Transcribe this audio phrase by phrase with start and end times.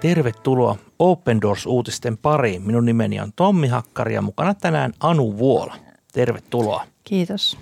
[0.00, 2.62] Tervetuloa Open Doors-uutisten pariin.
[2.62, 5.76] Minun nimeni on Tommi Hakkari ja mukana tänään Anu Vuola.
[6.12, 6.84] Tervetuloa.
[7.04, 7.58] Kiitos.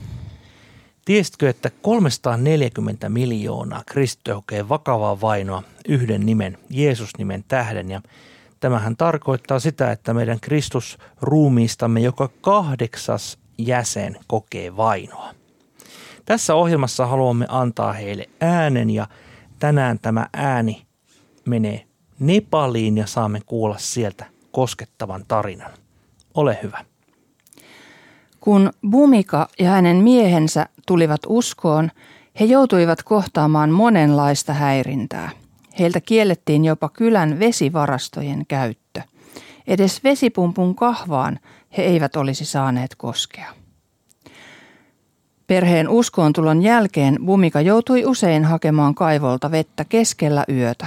[1.04, 8.02] Tiesitkö, että 340 miljoonaa kristittyä kokee vakavaa vainoa yhden nimen, Jeesus-nimen tähden ja
[8.60, 15.34] tämähän tarkoittaa sitä, että meidän Kristus ruumiistamme joka kahdeksas jäsen kokee vainoa.
[16.24, 19.06] Tässä ohjelmassa haluamme antaa heille äänen ja
[19.58, 20.86] tänään tämä ääni
[21.44, 21.85] menee
[22.18, 25.70] Nepaliin ja saamme kuulla sieltä koskettavan tarinan.
[26.34, 26.84] Ole hyvä.
[28.40, 31.90] Kun Bumika ja hänen miehensä tulivat uskoon,
[32.40, 35.30] he joutuivat kohtaamaan monenlaista häirintää.
[35.78, 39.02] Heiltä kiellettiin jopa kylän vesivarastojen käyttö.
[39.66, 41.38] Edes vesipumpun kahvaan
[41.76, 43.52] he eivät olisi saaneet koskea.
[45.46, 50.86] Perheen uskoontulon jälkeen Bumika joutui usein hakemaan kaivolta vettä keskellä yötä.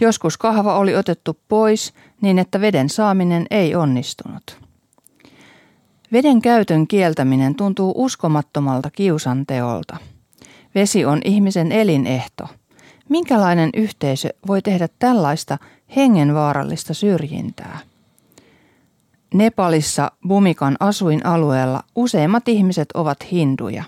[0.00, 4.60] Joskus kahva oli otettu pois niin, että veden saaminen ei onnistunut.
[6.12, 9.96] Veden käytön kieltäminen tuntuu uskomattomalta kiusanteolta.
[10.74, 12.44] Vesi on ihmisen elinehto.
[13.08, 15.58] Minkälainen yhteisö voi tehdä tällaista
[15.96, 17.78] hengenvaarallista syrjintää?
[19.34, 23.84] Nepalissa Bumikan asuinalueella useimmat ihmiset ovat hinduja.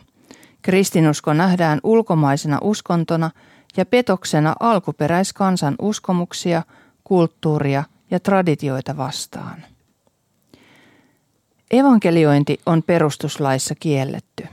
[0.63, 3.31] Kristinusko nähdään ulkomaisena uskontona
[3.79, 6.63] ja petoksena alkuperäiskansan uskomuksia,
[7.05, 9.65] kulttuuria ja traditioita vastaan.
[11.71, 14.47] Evankeliointi on perustuslaissa kielletty.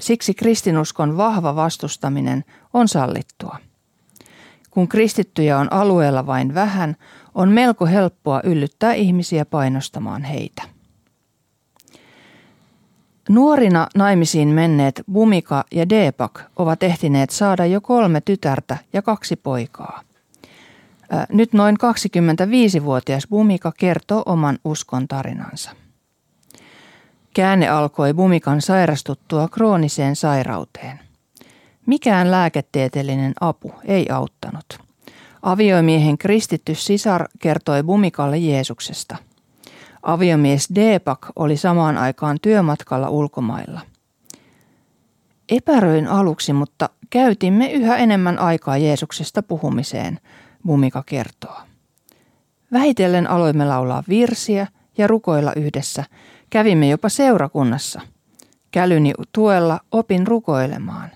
[0.00, 3.56] Siksi kristinuskon vahva vastustaminen on sallittua.
[4.70, 6.96] Kun kristittyjä on alueella vain vähän,
[7.34, 10.62] on melko helppoa yllyttää ihmisiä painostamaan heitä.
[13.28, 20.02] Nuorina naimisiin menneet Bumika ja Deepak ovat ehtineet saada jo kolme tytärtä ja kaksi poikaa.
[21.28, 25.70] Nyt noin 25-vuotias Bumika kertoo oman uskon tarinansa.
[27.34, 31.00] Käänne alkoi Bumikan sairastuttua krooniseen sairauteen.
[31.86, 34.78] Mikään lääketieteellinen apu ei auttanut.
[35.42, 39.16] Aviomiehen kristitty sisar kertoi Bumikalle Jeesuksesta.
[40.02, 43.80] Aviomies Deepak oli samaan aikaan työmatkalla ulkomailla.
[45.48, 50.20] Epäröin aluksi, mutta käytimme yhä enemmän aikaa Jeesuksesta puhumiseen,
[50.66, 51.56] Bumika kertoo.
[52.72, 54.66] Vähitellen aloimme laulaa virsiä
[54.98, 56.04] ja rukoilla yhdessä–
[56.52, 58.00] Kävimme jopa seurakunnassa.
[58.70, 61.10] Kälyni tuella opin rukoilemaan.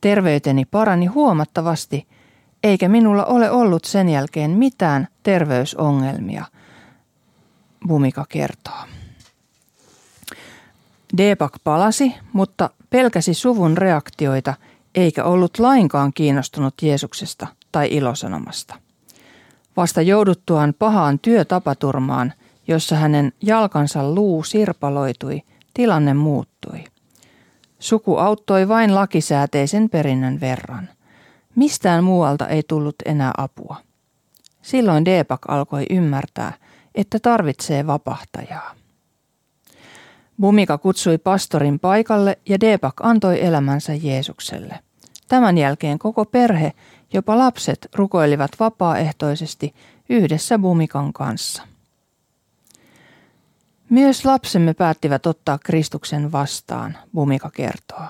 [0.00, 2.06] Terveyteni parani huomattavasti,
[2.64, 6.44] eikä minulla ole ollut sen jälkeen mitään terveysongelmia,
[7.88, 8.84] Bumika kertoo.
[11.16, 14.54] Deepak palasi, mutta pelkäsi suvun reaktioita
[14.94, 18.74] eikä ollut lainkaan kiinnostunut Jeesuksesta tai ilosanomasta.
[19.76, 22.32] Vasta jouduttuaan pahaan työtapaturmaan
[22.70, 25.42] jossa hänen jalkansa luu sirpaloitui,
[25.74, 26.84] tilanne muuttui.
[27.78, 30.88] Suku auttoi vain lakisääteisen perinnön verran.
[31.54, 33.76] Mistään muualta ei tullut enää apua.
[34.62, 36.52] Silloin Deepak alkoi ymmärtää,
[36.94, 38.74] että tarvitsee vapahtajaa.
[40.40, 44.78] Bumika kutsui pastorin paikalle ja Deepak antoi elämänsä Jeesukselle.
[45.28, 46.72] Tämän jälkeen koko perhe,
[47.12, 49.74] jopa lapset, rukoilivat vapaaehtoisesti
[50.08, 51.62] yhdessä Bumikan kanssa.
[53.90, 58.04] Myös lapsemme päättivät ottaa Kristuksen vastaan, Bumika kertoo.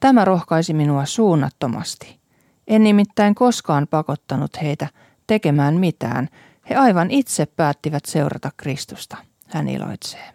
[0.00, 2.20] Tämä rohkaisi minua suunnattomasti.
[2.68, 4.88] En nimittäin koskaan pakottanut heitä
[5.26, 6.28] tekemään mitään.
[6.70, 9.16] He aivan itse päättivät seurata Kristusta,
[9.46, 10.32] hän iloitsee.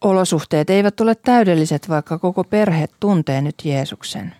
[0.00, 4.34] Olosuhteet eivät ole täydelliset, vaikka koko perhe tuntee nyt Jeesuksen.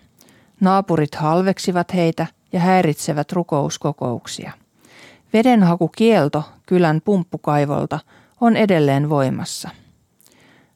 [0.59, 4.51] Naapurit halveksivat heitä ja häiritsevät rukouskokouksia–
[5.33, 7.99] Vedenhakukielto kylän pumppukaivolta
[8.41, 9.69] on edelleen voimassa.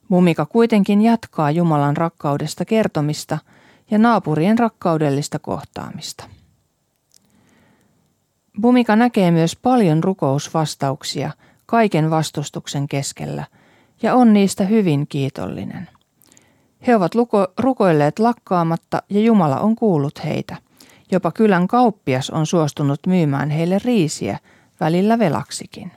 [0.07, 3.37] Mumika kuitenkin jatkaa Jumalan rakkaudesta kertomista
[3.91, 6.23] ja naapurien rakkaudellista kohtaamista.
[8.61, 11.31] Bumika näkee myös paljon rukousvastauksia
[11.65, 13.43] kaiken vastustuksen keskellä
[14.01, 15.89] ja on niistä hyvin kiitollinen.
[16.87, 20.57] He ovat luko- rukoilleet lakkaamatta ja Jumala on kuullut heitä–
[21.11, 24.39] Jopa kylän kauppias on suostunut myymään heille riisiä,
[24.79, 25.91] välillä velaksikin.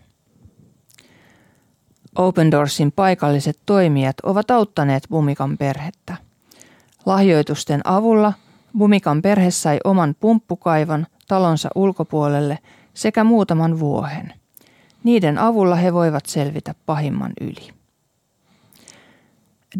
[2.18, 6.16] Open Doorsin paikalliset toimijat ovat auttaneet Bumikan perhettä.
[7.06, 8.32] Lahjoitusten avulla
[8.78, 12.58] Bumikan perhe sai oman pumppukaivan talonsa ulkopuolelle
[12.94, 14.32] sekä muutaman vuohen.
[15.04, 17.70] Niiden avulla he voivat selvitä pahimman yli.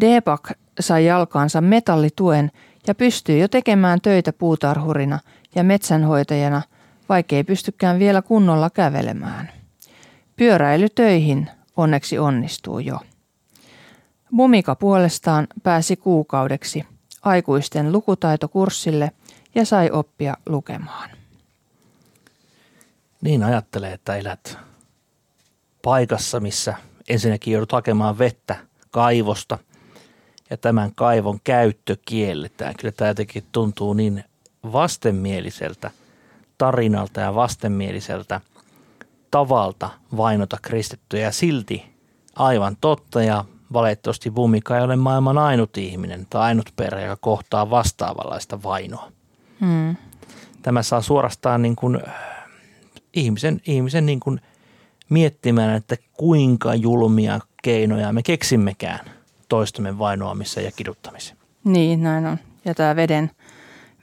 [0.01, 2.51] Deepak sai jalkaansa metallituen
[2.87, 5.19] ja pystyy jo tekemään töitä puutarhurina
[5.55, 6.61] ja metsänhoitajana,
[7.09, 9.49] vaikka ei pystykään vielä kunnolla kävelemään.
[10.35, 12.99] Pyöräily töihin onneksi onnistuu jo.
[14.31, 16.85] Mumika puolestaan pääsi kuukaudeksi
[17.21, 19.11] aikuisten lukutaitokurssille
[19.55, 21.20] ja sai oppia lukemaan.
[23.21, 24.57] Niin ajattelee, että elät
[25.81, 26.75] paikassa, missä
[27.09, 28.55] ensinnäkin joudut hakemaan vettä
[28.91, 29.57] kaivosta
[30.49, 32.73] ja tämän kaivon käyttö kielletään.
[32.79, 34.23] Kyllä tämä jotenkin tuntuu niin
[34.71, 35.91] vastenmieliseltä
[36.57, 38.41] tarinalta ja vastenmieliseltä
[39.31, 41.85] tavalta vainota kristittyjä ja silti
[42.35, 47.69] aivan totta ja valitettavasti Bumika ei ole maailman ainut ihminen tai ainut perhe, joka kohtaa
[47.69, 49.11] vastaavanlaista vainoa.
[49.59, 49.95] Hmm.
[50.61, 52.01] Tämä saa suorastaan niin kuin
[53.13, 54.41] ihmisen, ihmisen niin kuin
[55.09, 58.99] miettimään, että kuinka julmia keinoja me keksimmekään
[59.49, 61.37] toistemme vainoamiseen ja kiduttamiseen.
[61.63, 62.37] Niin, näin on.
[62.65, 63.31] Ja tämä veden,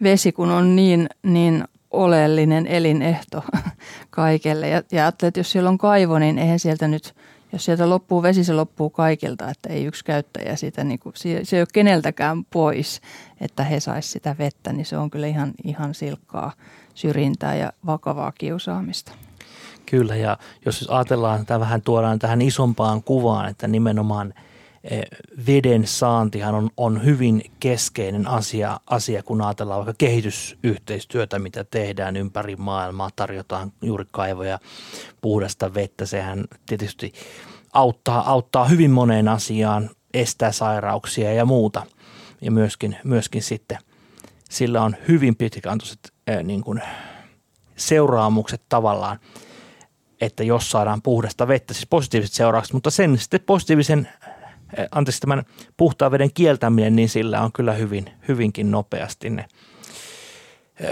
[0.02, 3.44] vesi kun on niin, niin oleellinen elinehto
[4.10, 4.68] kaikelle.
[4.68, 7.14] Ja, ja että jos siellä on kaivo, niin eihän sieltä nyt,
[7.52, 11.28] jos sieltä loppuu vesi, se loppuu kaikilta, että ei yksi käyttäjä sitä, niin kuin, se,
[11.28, 13.00] ei ole keneltäkään pois,
[13.40, 16.52] että he saisivat sitä vettä, niin se on kyllä ihan, ihan silkkaa
[16.94, 19.12] syrjintää ja vakavaa kiusaamista.
[19.86, 24.34] Kyllä, ja jos ajatellaan, että vähän tuodaan tähän isompaan kuvaan, että nimenomaan
[25.46, 32.56] veden saantihan on, on hyvin keskeinen asia, asia, kun ajatellaan vaikka kehitysyhteistyötä, mitä tehdään ympäri
[32.56, 34.58] maailmaa, tarjotaan juuri kaivoja,
[35.20, 37.12] puhdasta vettä, sehän tietysti
[37.72, 41.86] auttaa, auttaa hyvin moneen asiaan, estää sairauksia ja muuta.
[42.40, 43.78] Ja myöskin, myöskin sitten
[44.50, 46.82] sillä on hyvin pitkäkantoiset äh, niin kuin
[47.76, 49.18] seuraamukset tavallaan,
[50.20, 54.08] että jos saadaan puhdasta vettä, siis positiiviset seuraukset, mutta sen sitten positiivisen,
[54.90, 55.42] anteeksi tämän
[55.76, 59.44] puhtaan veden kieltäminen, niin sillä on kyllä hyvin, hyvinkin nopeasti ne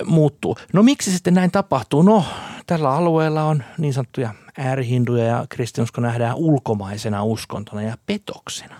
[0.04, 0.56] muuttuu.
[0.72, 2.02] No miksi sitten näin tapahtuu?
[2.02, 2.24] No
[2.66, 8.76] tällä alueella on niin sanottuja äärihinduja ja kristinusko nähdään ulkomaisena uskontona ja petoksena.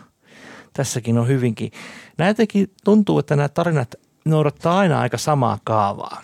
[0.72, 1.72] Tässäkin on hyvinkin,
[2.18, 3.94] näitäkin tuntuu, että nämä tarinat
[4.24, 6.22] noudattaa aina aika samaa kaavaa.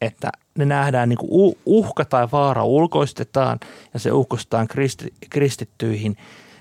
[0.00, 3.60] Että ne nähdään niin kuin uhka tai vaara ulkoistetaan
[3.94, 6.16] ja se uhkostetaan kristi, kristittyihin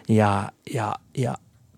[0.10, 1.36] ja, ja, ja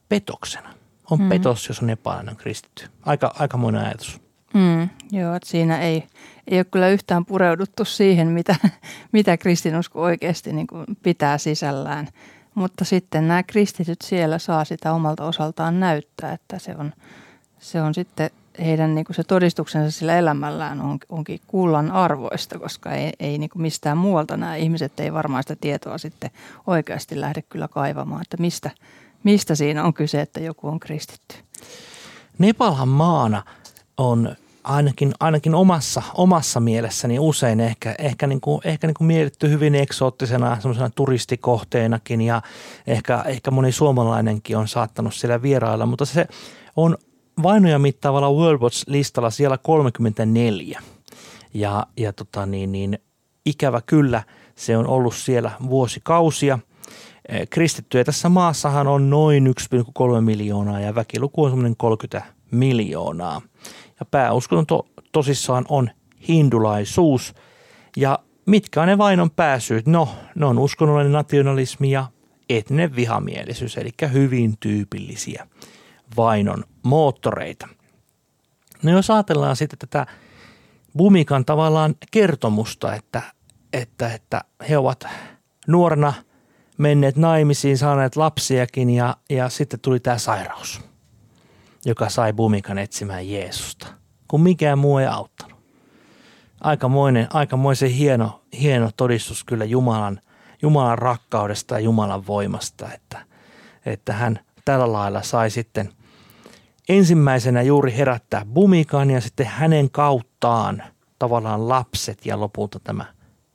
[0.10, 0.74] petoksena.
[1.12, 1.30] On mm.
[1.30, 2.86] petos, jos on epäilen kristitty.
[3.06, 4.22] Aika, aika monen ajatus.
[4.54, 6.04] Mm, joo, että siinä ei,
[6.48, 8.56] ei ole kyllä yhtään pureuduttu siihen, mitä,
[9.12, 12.08] mitä kristinusko oikeasti niin kuin pitää sisällään.
[12.56, 16.94] Mutta sitten nämä kristityt siellä saa sitä omalta osaltaan näyttää, että se on,
[17.60, 22.92] se on sitten heidän niin kuin se todistuksensa sillä elämällään on, onkin kullan arvoista, koska
[22.92, 26.32] ei, ei niin kuin mistään muualta nämä ihmiset ei varmaan sitä tietoa sitten
[26.68, 28.72] oikeasti lähde kyllä kaivamaan, että mistä,
[29.24, 31.36] mistä siinä on kyse, että joku on kristitty.
[32.38, 33.44] Nepalhan maana
[33.98, 39.50] on ainakin, ainakin omassa, omassa mielessäni usein ehkä, ehkä, niin kuin, ehkä niin kuin mietitty
[39.50, 42.42] hyvin eksoottisena semmoisena turistikohteenakin ja
[42.88, 46.28] ehkä, ehkä moni suomalainenkin on saattanut siellä vierailla, mutta se
[46.76, 46.98] on
[47.44, 50.82] vainoja mittaavalla World Watch-listalla siellä 34.
[51.54, 53.00] Ja, ja tota niin, niin,
[53.46, 54.24] ikävä kyllä
[54.56, 56.60] se on ollut siellä vuosikausia.
[57.30, 63.42] Eh, kristittyjä tässä maassahan on noin 1,3 miljoonaa ja väkiluku on semmoinen 30 miljoonaa.
[64.00, 65.90] Ja pääuskonto tosissaan on
[66.28, 67.34] hindulaisuus.
[67.98, 69.88] Ja mitkä on ne vainon pääsyyt?
[69.88, 72.06] No, ne on uskonnollinen nationalismi ja
[72.50, 75.48] etninen vihamielisyys, eli hyvin tyypillisiä
[76.18, 77.68] vainon moottoreita.
[78.84, 80.06] No jos ajatellaan sitten tätä
[80.98, 83.22] Bumikan tavallaan kertomusta, että,
[83.74, 85.08] että, että he ovat
[85.68, 86.14] nuorena
[86.78, 90.82] menneet naimisiin, saaneet lapsiakin ja, ja sitten tuli tämä sairaus,
[91.86, 93.88] joka sai Bumikan etsimään Jeesusta,
[94.28, 95.64] kun mikään muu ei auttanut.
[96.62, 100.20] Aikamoinen, aikamoisen hieno, hieno todistus kyllä Jumalan,
[100.62, 103.26] Jumalan rakkaudesta ja Jumalan voimasta, että,
[103.86, 105.94] että hän tällä lailla sai sitten–
[106.90, 110.84] ensimmäisenä juuri herättää Bumikan ja sitten hänen kauttaan
[111.20, 113.06] tavallaan lapset ja lopulta tämä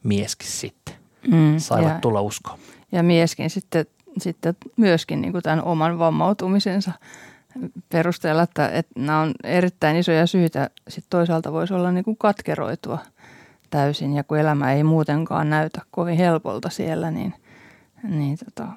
[0.03, 0.95] mieskin sitten
[1.31, 2.59] mm, saivat ja, tulla uskoon.
[2.93, 3.87] Ja mieskin sitten,
[4.19, 6.93] sitten myöskin niin kuin tämän oman vammautumisensa
[7.89, 10.71] perusteella, että, että nämä on erittäin isoja syitä.
[10.89, 12.99] Sitten toisaalta voisi olla niin kuin katkeroitua
[13.71, 17.35] täysin ja kun elämä ei muutenkaan näytä kovin helpolta siellä, niin,
[18.03, 18.69] niin tota,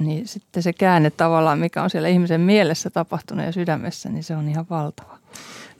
[0.00, 4.36] niin sitten se käänne tavallaan, mikä on siellä ihmisen mielessä tapahtunut ja sydämessä, niin se
[4.36, 5.18] on ihan valtava.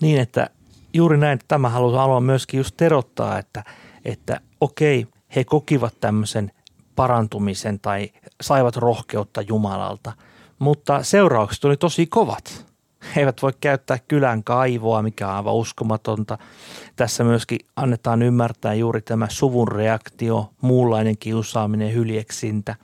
[0.00, 0.50] Niin, että
[0.92, 3.64] juuri näin, että tämä haluan myöskin just terottaa, että,
[4.04, 5.06] että okei,
[5.36, 6.52] he kokivat tämmöisen
[6.96, 10.12] parantumisen tai saivat rohkeutta Jumalalta,
[10.58, 12.64] mutta seuraukset oli tosi kovat.
[13.16, 16.38] He eivät voi käyttää kylän kaivoa, mikä on aivan uskomatonta.
[16.96, 22.76] Tässä myöskin annetaan ymmärtää juuri tämä suvun reaktio, muunlainen kiusaaminen, hyljeksintä.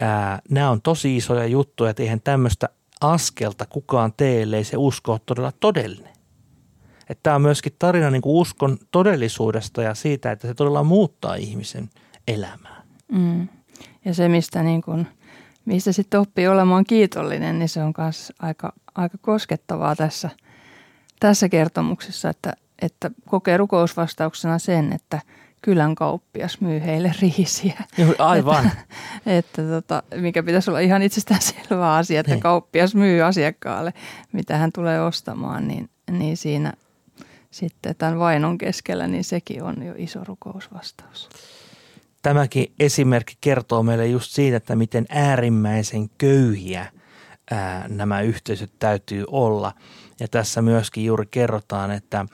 [0.00, 2.68] Ää, nämä on tosi isoja juttuja, että eihän tämmöistä
[3.00, 6.12] askelta kukaan tee, ellei se usko ole todella todellinen.
[7.08, 11.34] Että tämä on myöskin tarina niin kuin uskon todellisuudesta ja siitä, että se todella muuttaa
[11.34, 11.90] ihmisen
[12.28, 12.82] elämää.
[13.12, 13.48] Mm.
[14.04, 15.06] Ja se, mistä, niin kuin,
[15.64, 20.30] mistä sitten oppii olemaan kiitollinen, niin se on myös aika, aika koskettavaa tässä,
[21.20, 25.20] tässä kertomuksessa, että, että kokee rukousvastauksena sen, että
[25.62, 27.84] kylän kauppias myy heille riisiä.
[27.98, 28.66] Joo, aivan.
[28.66, 28.82] että,
[29.26, 32.40] että tota, mikä pitäisi olla ihan itsestään selvä asia, että niin.
[32.40, 33.92] kauppias myy asiakkaalle,
[34.32, 36.72] mitä hän tulee ostamaan, niin, niin siinä
[37.50, 41.28] sitten tämän vainon keskellä, niin sekin on jo iso rukousvastaus.
[42.22, 46.86] Tämäkin esimerkki kertoo meille just siitä, että miten äärimmäisen köyhiä
[47.50, 49.72] ää, nämä yhteisöt täytyy olla.
[50.20, 52.26] Ja tässä myöskin juuri kerrotaan, että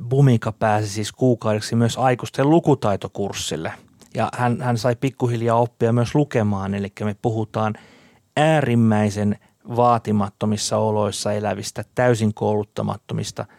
[0.00, 3.72] Bumika pääsi siis kuukaudeksi myös aikuisten lukutaitokurssille.
[4.14, 7.74] Ja hän, hän sai pikkuhiljaa oppia myös lukemaan, eli me puhutaan
[8.36, 9.38] äärimmäisen
[9.76, 13.46] vaatimattomissa oloissa elävistä, täysin kouluttamattomista–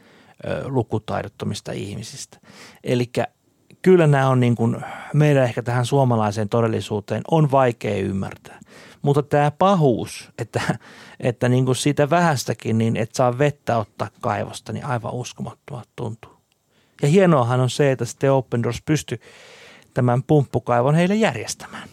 [0.65, 2.37] lukutaidottomista ihmisistä.
[2.83, 3.09] Eli
[3.81, 4.77] kyllä nämä on niin kuin,
[5.13, 8.59] meidän ehkä tähän suomalaiseen todellisuuteen on vaikea ymmärtää.
[9.03, 10.61] Mutta tämä pahuus, että,
[11.19, 16.31] että niin kuin siitä vähästäkin, niin et saa vettä ottaa kaivosta, niin aivan uskomattomat tuntuu.
[17.01, 19.19] Ja hienoahan on se, että sitten Open Doors pystyi
[19.93, 21.89] tämän pumppukaivon heille järjestämään.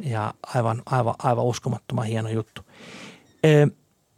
[0.00, 2.62] Ja aivan, aivan, aivan uskomattoman hieno juttu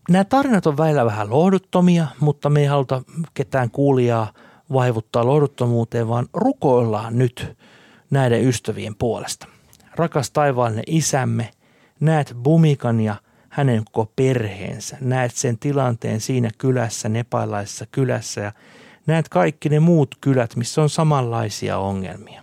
[0.09, 3.03] nämä tarinat on välillä vähän lohduttomia, mutta me ei haluta
[3.35, 4.33] ketään kuulijaa
[4.73, 7.57] vaivuttaa lohduttomuuteen, vaan rukoillaan nyt
[8.11, 9.47] näiden ystävien puolesta.
[9.97, 11.51] Rakas taivaallinen isämme,
[12.03, 13.17] näet Bumikan ja
[13.49, 14.97] hänen koko perheensä.
[15.01, 18.53] Näet sen tilanteen siinä kylässä, nepalaisessa kylässä ja
[19.07, 22.43] näet kaikki ne muut kylät, missä on samanlaisia ongelmia.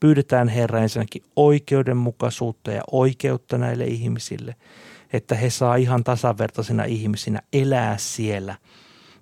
[0.00, 4.56] Pyydetään Herra ensinnäkin oikeudenmukaisuutta ja oikeutta näille ihmisille–
[5.12, 8.54] että he saa ihan tasavertaisina ihmisinä elää siellä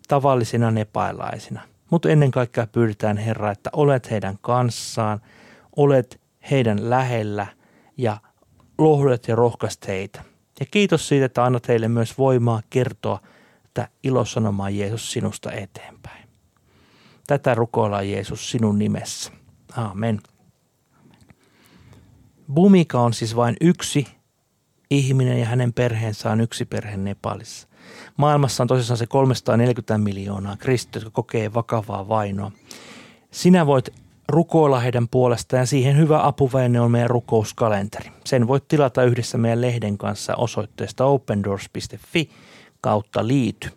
[0.09, 1.61] tavallisina nepailaisina.
[1.91, 5.21] Mutta ennen kaikkea pyydetään Herra, että olet heidän kanssaan,
[5.77, 7.47] olet heidän lähellä
[7.97, 8.17] ja
[8.79, 10.25] lohduet ja rohkaist heitä.
[10.61, 13.21] Ja kiitos siitä, että annat heille myös voimaa kertoa
[13.63, 16.29] tätä ilosanomaa Jeesus sinusta eteenpäin.
[17.27, 19.33] Tätä rukoillaan Jeesus sinun nimessä.
[19.77, 20.21] Amen.
[22.53, 24.07] Bumika on siis vain yksi
[24.91, 27.69] ihminen ja hänen perheensä on yksi perhe Nepalissa.
[28.17, 32.53] Maailmassa on tosissaan se 340 miljoonaa kristittyä, jotka kokee vakavaa vainoa.
[33.31, 38.11] Sinä voit rukoilla heidän puolestaan ja siihen hyvä apuväline on meidän rukouskalenteri.
[38.25, 42.31] Sen voit tilata yhdessä meidän lehden kanssa osoitteesta opendoors.fi
[42.81, 43.71] kautta liity.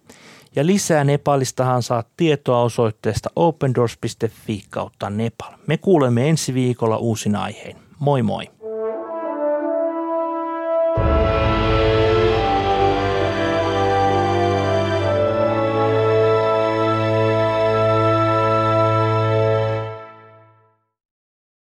[0.55, 5.53] Ja lisää Nepalistahan saat tietoa osoitteesta opendoors.fi kautta Nepal.
[5.67, 7.77] Me kuulemme ensi viikolla uusin aiheen.
[7.99, 8.56] Moi moi!